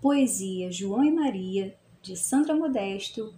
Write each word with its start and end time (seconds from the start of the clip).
Poesia 0.00 0.72
João 0.72 1.04
e 1.04 1.10
Maria, 1.10 1.76
de 2.00 2.16
Sandra 2.16 2.54
Modesto, 2.56 3.34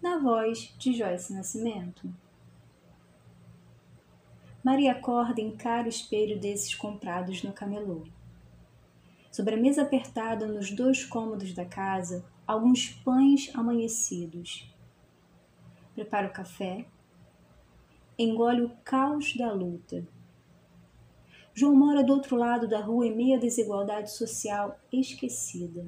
na 0.00 0.16
voz 0.16 0.74
de 0.78 0.94
Joyce 0.94 1.34
Nascimento. 1.34 2.10
Maria 4.64 4.92
acorda 4.92 5.38
e 5.38 5.44
encara 5.44 5.84
o 5.84 5.90
espelho 5.90 6.40
desses 6.40 6.74
comprados 6.74 7.42
no 7.42 7.52
camelô. 7.52 8.04
Sobre 9.30 9.54
a 9.54 9.58
mesa 9.58 9.82
apertada 9.82 10.46
nos 10.46 10.70
dois 10.70 11.04
cômodos 11.04 11.52
da 11.52 11.66
casa, 11.66 12.24
alguns 12.46 12.88
pães 12.88 13.50
amanhecidos. 13.54 14.74
Prepara 15.94 16.28
o 16.28 16.32
café, 16.32 16.86
engole 18.18 18.62
o 18.62 18.70
caos 18.82 19.36
da 19.36 19.52
luta. 19.52 20.08
João 21.58 21.74
mora 21.74 22.04
do 22.04 22.12
outro 22.12 22.36
lado 22.36 22.68
da 22.68 22.80
rua 22.80 23.04
em 23.04 23.16
meia 23.16 23.36
desigualdade 23.36 24.12
social 24.12 24.78
esquecida. 24.92 25.84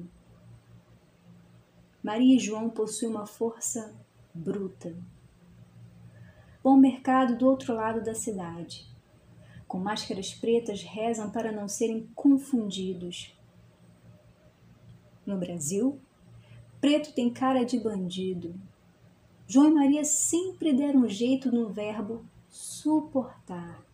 Maria 2.03 2.35
e 2.35 2.39
João 2.39 2.69
possuem 2.69 3.09
uma 3.09 3.25
força 3.25 3.97
bruta. 4.33 4.93
Bom 6.61 6.75
mercado 6.75 7.37
do 7.37 7.47
outro 7.47 7.73
lado 7.73 8.03
da 8.03 8.13
cidade. 8.13 8.85
Com 9.65 9.79
máscaras 9.79 10.33
pretas 10.33 10.83
rezam 10.83 11.31
para 11.31 11.53
não 11.53 11.69
serem 11.69 12.05
confundidos. 12.13 13.33
No 15.25 15.37
Brasil, 15.37 16.01
preto 16.81 17.13
tem 17.13 17.31
cara 17.31 17.63
de 17.63 17.79
bandido. 17.79 18.53
João 19.47 19.69
e 19.69 19.73
Maria 19.73 20.03
sempre 20.03 20.73
deram 20.73 21.03
um 21.03 21.07
jeito 21.07 21.49
no 21.49 21.69
verbo 21.69 22.25
suportar. 22.49 23.89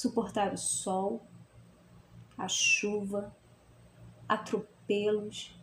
Suportar 0.00 0.54
o 0.54 0.56
sol, 0.56 1.20
a 2.38 2.48
chuva, 2.48 3.36
atropelos, 4.26 5.54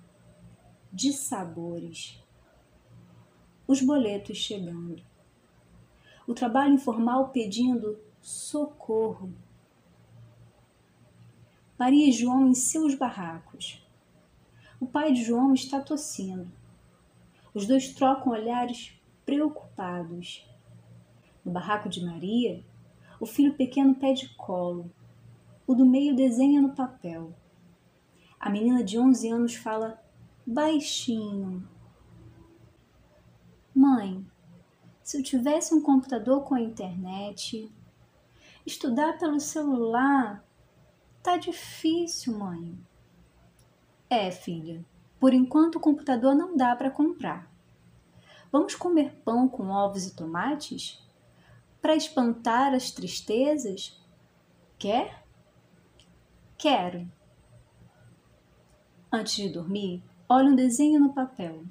dissabores. 0.94 2.24
Os 3.68 3.82
boletos 3.82 4.38
chegando 4.38 5.02
o 6.28 6.36
trabalho 6.36 6.76
informal 6.76 7.30
pedindo 7.30 8.00
socorro. 8.22 9.34
Maria 11.76 12.08
e 12.08 12.12
João 12.12 12.48
em 12.48 12.54
seus 12.54 12.94
barracos. 12.94 13.84
O 14.80 14.86
pai 14.86 15.14
de 15.14 15.24
João 15.24 15.52
está 15.52 15.82
tossindo. 15.82 16.48
Os 17.56 17.66
dois 17.66 17.92
trocam 17.92 18.34
olhares 18.34 18.94
preocupados. 19.26 20.48
No 21.44 21.52
barraco 21.52 21.90
de 21.90 22.06
Maria, 22.06 22.64
o 23.20 23.26
filho 23.26 23.54
pequeno 23.54 23.96
pede 23.96 24.30
colo. 24.36 24.92
O 25.66 25.74
do 25.74 25.86
meio 25.86 26.16
desenha 26.16 26.62
no 26.62 26.74
papel. 26.74 27.34
A 28.40 28.50
menina 28.50 28.84
de 28.84 29.00
11 29.00 29.30
anos 29.30 29.56
fala 29.56 30.02
baixinho. 30.46 31.68
Mãe, 33.74 34.26
se 35.04 35.18
eu 35.18 35.24
tivesse 35.24 35.74
um 35.74 35.82
computador 35.82 36.44
com 36.44 36.56
a 36.56 36.62
internet, 36.62 37.72
estudar 38.66 39.18
pelo 39.18 39.40
celular 39.40 40.44
tá 41.24 41.38
difícil, 41.38 42.38
mãe. 42.38 42.78
É, 44.10 44.32
filha, 44.32 44.86
por 45.20 45.34
enquanto 45.34 45.76
o 45.76 45.80
computador 45.80 46.36
não 46.36 46.56
dá 46.56 46.76
para 46.76 46.92
comprar. 46.92 47.52
Vamos 48.52 48.76
comer 48.76 49.14
pão 49.26 49.48
com 49.48 49.70
ovos 49.70 50.06
e 50.08 50.16
tomates? 50.16 51.06
Para 51.82 51.96
espantar 51.96 52.74
as 52.74 52.92
tristezas? 52.92 54.00
Quer? 54.78 55.24
Quero. 56.58 57.10
Antes 59.12 59.36
de 59.36 59.50
dormir, 59.50 60.04
olhe 60.28 60.50
um 60.50 60.56
desenho 60.56 61.00
no 61.00 61.14
papel 61.14 61.64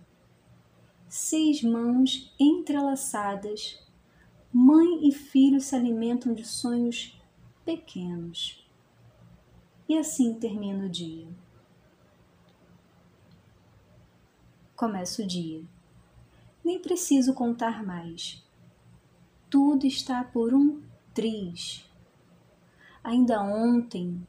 seis 1.08 1.62
mãos 1.62 2.34
entrelaçadas, 2.38 3.82
mãe 4.52 5.08
e 5.08 5.12
filho 5.12 5.60
se 5.60 5.74
alimentam 5.74 6.34
de 6.34 6.44
sonhos 6.44 7.18
pequenos. 7.64 8.64
E 9.88 9.96
assim 9.96 10.34
termina 10.34 10.84
o 10.84 10.90
dia. 10.90 11.28
Começa 14.74 15.22
o 15.22 15.26
dia. 15.26 15.64
Nem 16.64 16.80
preciso 16.80 17.32
contar 17.32 17.84
mais. 17.84 18.44
Tudo 19.58 19.86
está 19.86 20.22
por 20.22 20.52
um 20.52 20.82
triz. 21.14 21.88
Ainda 23.02 23.40
ontem 23.40 24.20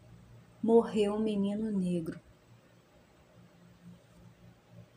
morreu 0.64 1.16
um 1.16 1.20
menino 1.20 1.70
negro. 1.70 2.18